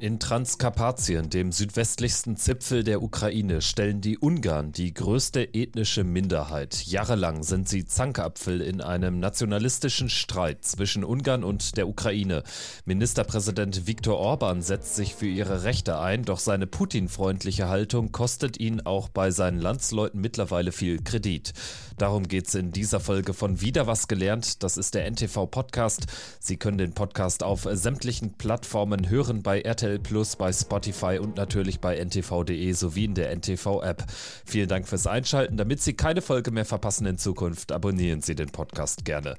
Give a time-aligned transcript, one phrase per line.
[0.00, 6.86] In Transkarpatien, dem südwestlichsten Zipfel der Ukraine, stellen die Ungarn die größte ethnische Minderheit.
[6.86, 12.44] Jahrelang sind sie Zankapfel in einem nationalistischen Streit zwischen Ungarn und der Ukraine.
[12.84, 18.80] Ministerpräsident Viktor Orban setzt sich für ihre Rechte ein, doch seine Putin-freundliche Haltung kostet ihn
[18.80, 21.54] auch bei seinen Landsleuten mittlerweile viel Kredit.
[21.96, 24.62] Darum geht es in dieser Folge von Wieder was gelernt.
[24.62, 26.06] Das ist der NTV-Podcast.
[26.38, 31.36] Sie können den Podcast auf sämtlichen Plattformen hören bei RTL RTL Plus, bei Spotify und
[31.36, 34.04] natürlich bei ntv.de sowie in der NTV-App.
[34.44, 35.56] Vielen Dank fürs Einschalten.
[35.56, 39.36] Damit Sie keine Folge mehr verpassen in Zukunft, abonnieren Sie den Podcast gerne.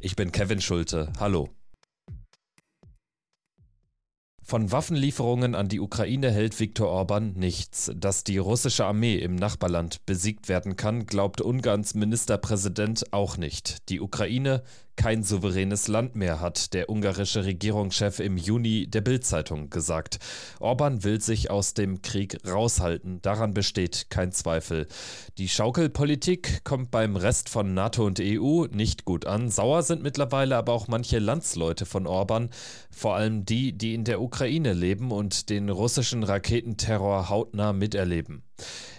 [0.00, 1.12] Ich bin Kevin Schulte.
[1.18, 1.48] Hallo.
[4.42, 7.90] Von Waffenlieferungen an die Ukraine hält Viktor Orban nichts.
[7.94, 13.90] Dass die russische Armee im Nachbarland besiegt werden kann, glaubt Ungarns Ministerpräsident auch nicht.
[13.90, 14.62] Die Ukraine
[14.98, 20.18] kein souveränes Land mehr, hat der ungarische Regierungschef im Juni der Bild-Zeitung gesagt.
[20.58, 24.88] Orban will sich aus dem Krieg raushalten, daran besteht kein Zweifel.
[25.38, 29.50] Die Schaukelpolitik kommt beim Rest von NATO und EU nicht gut an.
[29.50, 32.50] Sauer sind mittlerweile aber auch manche Landsleute von Orban,
[32.90, 38.47] vor allem die, die in der Ukraine leben und den russischen Raketenterror hautnah miterleben.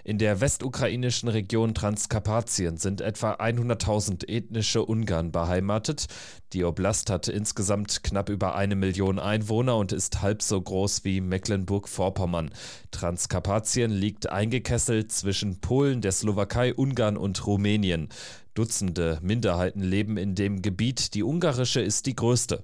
[0.03, 6.07] In der westukrainischen Region Transkarpatien sind etwa 100.000 ethnische Ungarn beheimatet.
[6.53, 11.21] Die Oblast hat insgesamt knapp über eine Million Einwohner und ist halb so groß wie
[11.21, 12.51] Mecklenburg-Vorpommern.
[12.91, 18.09] Transkarpatien liegt eingekesselt zwischen Polen, der Slowakei, Ungarn und Rumänien.
[18.55, 22.63] Dutzende Minderheiten leben in dem Gebiet, die ungarische ist die größte.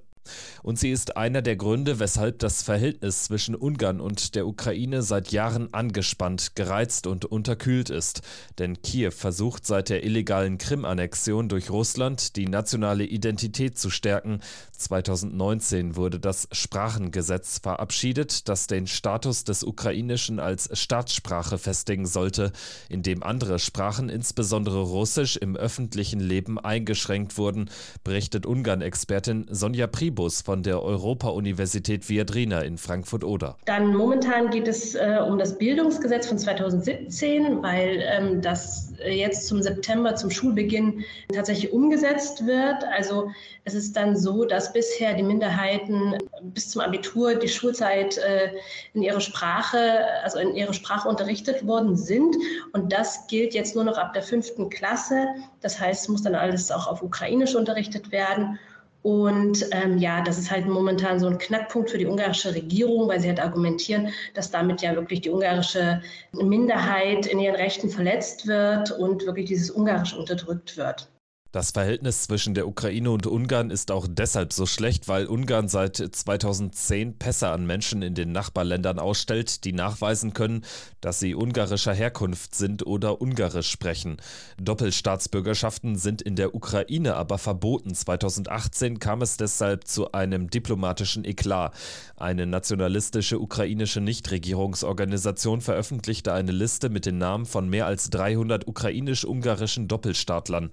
[0.62, 5.32] Und sie ist einer der Gründe, weshalb das Verhältnis zwischen Ungarn und der Ukraine seit
[5.32, 8.22] Jahren angespannt, gereizt und unterkühlt ist.
[8.58, 14.40] Denn Kiew versucht seit der illegalen Krim-Annexion durch Russland die nationale Identität zu stärken.
[14.72, 22.52] 2019 wurde das Sprachengesetz verabschiedet, das den Status des Ukrainischen als Staatssprache festigen sollte,
[22.88, 27.70] in dem andere Sprachen, insbesondere Russisch, im öffentlichen Leben eingeschränkt wurden,
[28.04, 33.58] berichtet Ungarn-Expertin Sonja Pribus Tribus von der Europa-Universität Viadrina in Frankfurt-Oder.
[33.66, 39.60] Dann momentan geht es äh, um das Bildungsgesetz von 2017, weil ähm, das jetzt zum
[39.62, 41.04] September, zum Schulbeginn
[41.34, 42.82] tatsächlich umgesetzt wird.
[42.96, 43.30] Also
[43.64, 46.14] es ist dann so, dass bisher die Minderheiten
[46.54, 48.52] bis zum Abitur die Schulzeit äh,
[48.94, 52.34] in ihrer Sprache, also in ihrer Sprache unterrichtet worden sind.
[52.72, 55.26] Und das gilt jetzt nur noch ab der fünften Klasse.
[55.60, 58.58] Das heißt, es muss dann alles auch auf Ukrainisch unterrichtet werden.
[59.06, 63.20] Und ähm, ja, das ist halt momentan so ein Knackpunkt für die ungarische Regierung, weil
[63.20, 66.02] sie halt argumentieren, dass damit ja wirklich die ungarische
[66.32, 71.08] Minderheit in ihren Rechten verletzt wird und wirklich dieses Ungarisch unterdrückt wird.
[71.56, 75.96] Das Verhältnis zwischen der Ukraine und Ungarn ist auch deshalb so schlecht, weil Ungarn seit
[75.96, 80.66] 2010 Pässe an Menschen in den Nachbarländern ausstellt, die nachweisen können,
[81.00, 84.18] dass sie ungarischer Herkunft sind oder ungarisch sprechen.
[84.60, 87.94] Doppelstaatsbürgerschaften sind in der Ukraine aber verboten.
[87.94, 91.72] 2018 kam es deshalb zu einem diplomatischen Eklat.
[92.18, 99.88] Eine nationalistische ukrainische Nichtregierungsorganisation veröffentlichte eine Liste mit den Namen von mehr als 300 ukrainisch-ungarischen
[99.88, 100.70] Doppelstaatlern.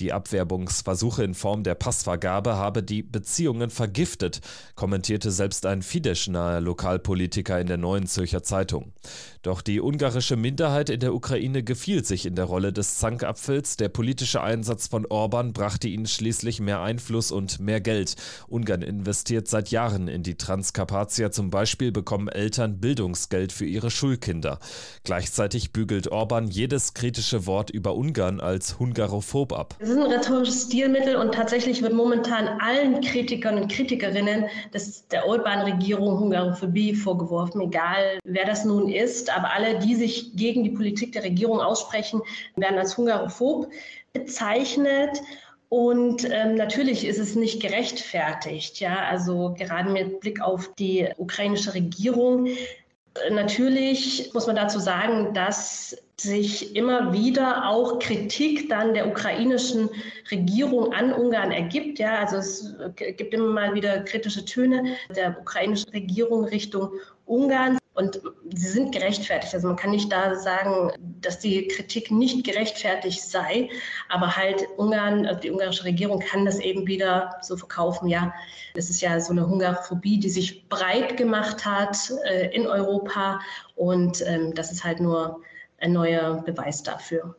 [0.00, 4.40] Die Abwerbungsversuche in Form der Passvergabe habe die Beziehungen vergiftet,
[4.76, 8.92] kommentierte selbst ein Fidesz-naher Lokalpolitiker in der Neuen Zürcher Zeitung.
[9.42, 13.76] Doch die ungarische Minderheit in der Ukraine gefiel sich in der Rolle des Zankapfels.
[13.76, 18.14] Der politische Einsatz von Orban brachte ihnen schließlich mehr Einfluss und mehr Geld.
[18.46, 21.32] Ungarn investiert seit Jahren in die Transkarpatia.
[21.32, 24.60] Zum Beispiel bekommen Eltern Bildungsgeld für ihre Schulkinder.
[25.02, 29.74] Gleichzeitig bügelt Orban jedes kritische Wort über Ungarn als hungarophob ab.
[29.80, 35.26] Es ist ein rhetorisches Stilmittel und tatsächlich wird momentan allen Kritikern und Kritikerinnen des, der
[35.26, 41.12] Orban-Regierung Hungarophobie vorgeworfen, egal wer das nun ist aber alle, die sich gegen die Politik
[41.12, 42.22] der Regierung aussprechen,
[42.56, 43.68] werden als hungarophob
[44.12, 45.22] bezeichnet.
[45.68, 51.72] Und ähm, natürlich ist es nicht gerechtfertigt, ja, also gerade mit Blick auf die ukrainische
[51.72, 52.48] Regierung.
[53.30, 59.90] Natürlich muss man dazu sagen, dass sich immer wieder auch Kritik dann der ukrainischen
[60.30, 61.98] Regierung an Ungarn ergibt.
[61.98, 66.90] Ja, also es gibt immer mal wieder kritische Töne der ukrainischen Regierung Richtung
[67.26, 67.78] Ungarn.
[67.94, 68.22] Und
[68.54, 69.52] sie sind gerechtfertigt.
[69.52, 73.68] Also man kann nicht da sagen, dass die Kritik nicht gerechtfertigt sei,
[74.08, 78.08] aber halt Ungarn, also die ungarische Regierung kann das eben wieder so verkaufen.
[78.08, 78.32] Ja,
[78.74, 83.40] das ist ja so eine Hungarophobie, die sich breit gemacht hat äh, in Europa
[83.76, 85.42] und ähm, das ist halt nur
[85.82, 87.36] ein neuer Beweis dafür.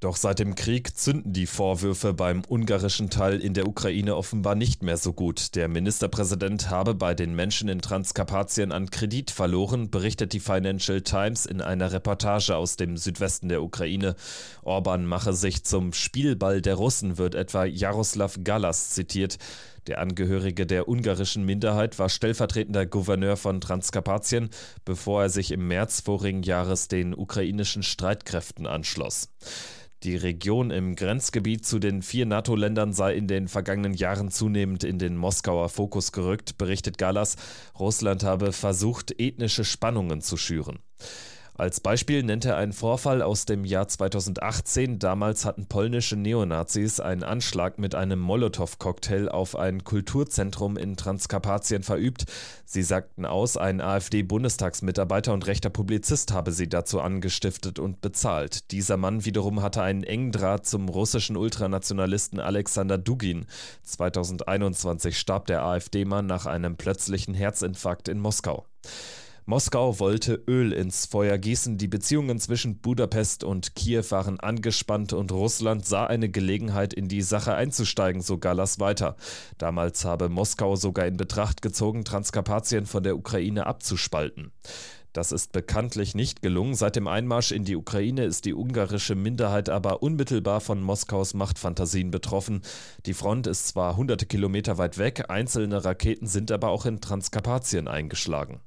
[0.00, 4.80] Doch seit dem Krieg zünden die Vorwürfe beim ungarischen Teil in der Ukraine offenbar nicht
[4.80, 5.56] mehr so gut.
[5.56, 11.46] Der Ministerpräsident habe bei den Menschen in Transkarpatien an Kredit verloren, berichtet die Financial Times
[11.46, 14.14] in einer Reportage aus dem Südwesten der Ukraine.
[14.62, 19.38] Orban mache sich zum Spielball der Russen, wird etwa Jaroslav Galas zitiert.
[19.88, 24.50] Der Angehörige der ungarischen Minderheit war stellvertretender Gouverneur von Transkarpatien,
[24.84, 29.30] bevor er sich im März vorigen Jahres den ukrainischen Streitkräften anschloss.
[30.02, 34.98] Die Region im Grenzgebiet zu den vier NATO-Ländern sei in den vergangenen Jahren zunehmend in
[34.98, 37.36] den Moskauer Fokus gerückt, berichtet Galas.
[37.78, 40.80] Russland habe versucht, ethnische Spannungen zu schüren.
[41.58, 45.00] Als Beispiel nennt er einen Vorfall aus dem Jahr 2018.
[45.00, 52.26] Damals hatten polnische Neonazis einen Anschlag mit einem Molotow-Cocktail auf ein Kulturzentrum in Transkarpatien verübt.
[52.64, 58.70] Sie sagten aus, ein AfD-Bundestagsmitarbeiter und rechter Publizist habe sie dazu angestiftet und bezahlt.
[58.70, 63.46] Dieser Mann wiederum hatte einen engen Draht zum russischen Ultranationalisten Alexander Dugin.
[63.82, 68.64] 2021 starb der AfD-Mann nach einem plötzlichen Herzinfarkt in Moskau.
[69.48, 71.78] Moskau wollte Öl ins Feuer gießen.
[71.78, 77.22] Die Beziehungen zwischen Budapest und Kiew waren angespannt und Russland sah eine Gelegenheit, in die
[77.22, 79.16] Sache einzusteigen, so Galas weiter.
[79.56, 84.52] Damals habe Moskau sogar in Betracht gezogen, Transkarpatien von der Ukraine abzuspalten.
[85.14, 86.74] Das ist bekanntlich nicht gelungen.
[86.74, 92.10] Seit dem Einmarsch in die Ukraine ist die ungarische Minderheit aber unmittelbar von Moskaus Machtfantasien
[92.10, 92.60] betroffen.
[93.06, 97.88] Die Front ist zwar hunderte Kilometer weit weg, einzelne Raketen sind aber auch in Transkarpatien
[97.88, 98.60] eingeschlagen.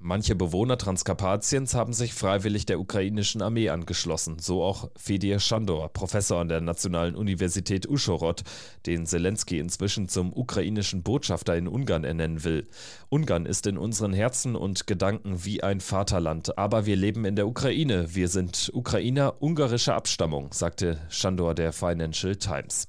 [0.00, 6.40] Manche Bewohner Transkarpatiens haben sich freiwillig der ukrainischen Armee angeschlossen, so auch Fedir Shandor, Professor
[6.40, 8.44] an der Nationalen Universität Uschhorod,
[8.86, 12.68] den Zelensky inzwischen zum ukrainischen Botschafter in Ungarn ernennen will.
[13.08, 17.48] Ungarn ist in unseren Herzen und Gedanken wie ein Vaterland, aber wir leben in der
[17.48, 18.14] Ukraine.
[18.14, 22.86] Wir sind Ukrainer ungarischer Abstammung, sagte Shandor der Financial Times.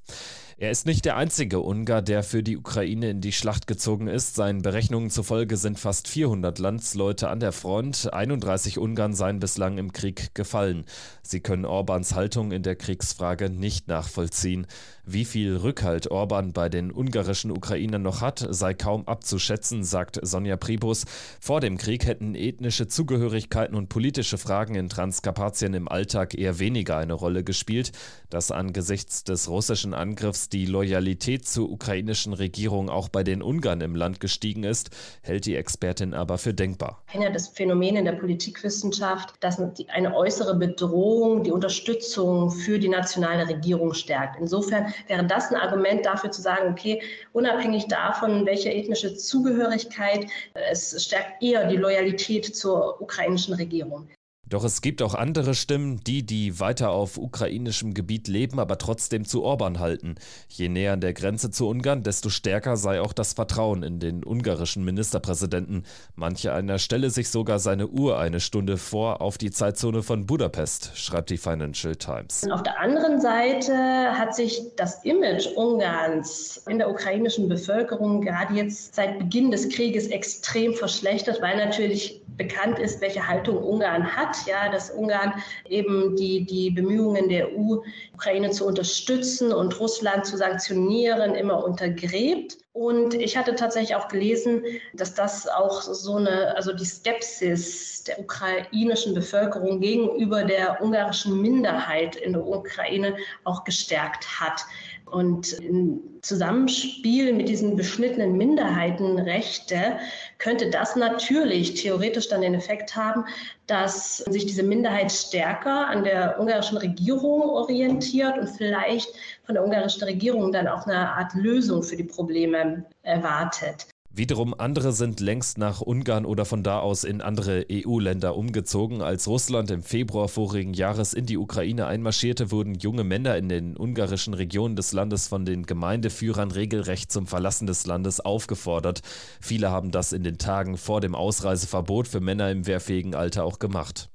[0.62, 4.36] Er ist nicht der einzige Ungar, der für die Ukraine in die Schlacht gezogen ist.
[4.36, 8.12] Seinen Berechnungen zufolge sind fast 400 Landsleute an der Front.
[8.12, 10.84] 31 Ungarn seien bislang im Krieg gefallen.
[11.22, 14.68] Sie können Orbans Haltung in der Kriegsfrage nicht nachvollziehen.
[15.06, 20.58] Wie viel Rückhalt Orban bei den ungarischen Ukrainern noch hat, sei kaum abzuschätzen, sagt Sonja
[20.58, 21.06] Pribus.
[21.40, 26.98] Vor dem Krieg hätten ethnische Zugehörigkeiten und politische Fragen in Transkarpatien im Alltag eher weniger
[26.98, 27.92] eine Rolle gespielt.
[28.30, 33.96] Dass angesichts des russischen Angriffs die Loyalität zur ukrainischen Regierung auch bei den Ungarn im
[33.96, 34.90] Land gestiegen ist,
[35.22, 37.04] hält die Expertin aber für denkbar.
[37.34, 43.94] Das Phänomen in der Politikwissenschaft, dass eine äußere Bedrohung die Unterstützung für die nationale Regierung
[43.94, 44.40] stärkt.
[44.40, 47.02] Insofern wäre das ein Argument dafür zu sagen, okay,
[47.34, 50.28] unabhängig davon, welche ethnische Zugehörigkeit,
[50.72, 54.08] es stärkt eher die Loyalität zur ukrainischen Regierung.
[54.50, 59.26] Doch es gibt auch andere Stimmen, die, die weiter auf ukrainischem Gebiet leben, aber trotzdem
[59.26, 60.16] zu Orban halten.
[60.48, 64.26] Je näher an der Grenze zu Ungarn, desto stärker sei auch das Vertrauen in den
[64.26, 65.84] ungarischen Ministerpräsidenten.
[66.16, 70.92] Manche einer stelle sich sogar seine Uhr eine Stunde vor auf die Zeitzone von Budapest,
[70.96, 72.48] schreibt die Financial Times.
[72.50, 78.96] Auf der anderen Seite hat sich das Image Ungarns in der ukrainischen Bevölkerung gerade jetzt
[78.96, 84.72] seit Beginn des Krieges extrem verschlechtert, weil natürlich bekannt ist, welche Haltung Ungarn hat ja,
[84.72, 85.34] dass Ungarn
[85.68, 87.82] eben die, die Bemühungen der EU,
[88.14, 92.58] Ukraine zu unterstützen und Russland zu sanktionieren, immer untergräbt.
[92.72, 94.64] Und ich hatte tatsächlich auch gelesen,
[94.94, 102.16] dass das auch so eine, also die Skepsis der ukrainischen Bevölkerung gegenüber der ungarischen Minderheit
[102.16, 104.62] in der Ukraine auch gestärkt hat.
[105.12, 109.98] Und im Zusammenspiel mit diesen beschnittenen Minderheitenrechte
[110.38, 113.26] könnte das natürlich theoretisch dann den Effekt haben,
[113.68, 119.10] dass sich diese Minderheit stärker an der ungarischen Regierung orientiert und vielleicht
[119.44, 123.88] von der ungarischen Regierung dann auch eine Art Lösung für die Probleme erwartet.
[124.20, 129.02] Wiederum andere sind längst nach Ungarn oder von da aus in andere EU-Länder umgezogen.
[129.02, 133.78] Als Russland im Februar vorigen Jahres in die Ukraine einmarschierte, wurden junge Männer in den
[133.78, 139.04] ungarischen Regionen des Landes von den Gemeindeführern regelrecht zum Verlassen des Landes aufgefordert.
[139.40, 143.58] Viele haben das in den Tagen vor dem Ausreiseverbot für Männer im wehrfähigen Alter auch
[143.58, 144.10] gemacht.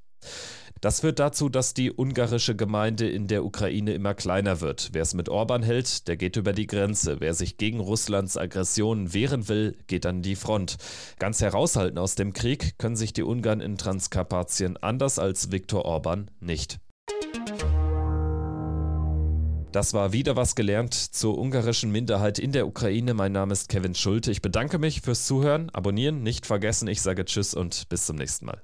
[0.85, 4.91] Das führt dazu, dass die ungarische Gemeinde in der Ukraine immer kleiner wird.
[4.93, 7.21] Wer es mit Orban hält, der geht über die Grenze.
[7.21, 10.77] Wer sich gegen Russlands Aggressionen wehren will, geht an die Front.
[11.19, 16.31] Ganz heraushalten aus dem Krieg können sich die Ungarn in Transkarpatien anders als Viktor Orban
[16.41, 16.81] nicht.
[19.73, 23.15] Das war wieder was gelernt zur ungarischen Minderheit in der Ukraine.
[23.15, 24.31] Mein Name ist Kevin Schulte.
[24.31, 25.71] Ich bedanke mich fürs Zuhören.
[25.71, 26.89] Abonnieren nicht vergessen.
[26.89, 28.61] Ich sage Tschüss und bis zum nächsten Mal.